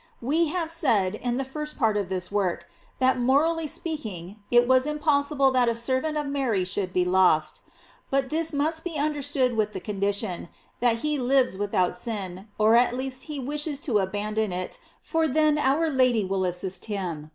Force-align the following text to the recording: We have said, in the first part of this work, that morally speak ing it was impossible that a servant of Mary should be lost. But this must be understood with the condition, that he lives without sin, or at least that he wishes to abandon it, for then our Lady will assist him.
We 0.19 0.47
have 0.47 0.71
said, 0.71 1.13
in 1.13 1.37
the 1.37 1.45
first 1.45 1.77
part 1.77 1.95
of 1.95 2.09
this 2.09 2.31
work, 2.31 2.67
that 2.97 3.19
morally 3.19 3.67
speak 3.67 4.03
ing 4.03 4.37
it 4.49 4.67
was 4.67 4.87
impossible 4.87 5.51
that 5.51 5.69
a 5.69 5.75
servant 5.75 6.17
of 6.17 6.25
Mary 6.25 6.65
should 6.65 6.91
be 6.91 7.05
lost. 7.05 7.61
But 8.09 8.31
this 8.31 8.51
must 8.51 8.83
be 8.83 8.97
understood 8.97 9.55
with 9.55 9.73
the 9.73 9.79
condition, 9.79 10.49
that 10.79 11.01
he 11.05 11.19
lives 11.19 11.55
without 11.55 11.95
sin, 11.95 12.47
or 12.57 12.75
at 12.75 12.97
least 12.97 13.27
that 13.27 13.27
he 13.31 13.39
wishes 13.39 13.79
to 13.81 13.99
abandon 13.99 14.51
it, 14.51 14.79
for 15.03 15.27
then 15.27 15.59
our 15.59 15.87
Lady 15.87 16.25
will 16.25 16.45
assist 16.45 16.85
him. 16.85 17.29